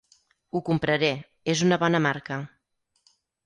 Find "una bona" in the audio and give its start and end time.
1.69-2.03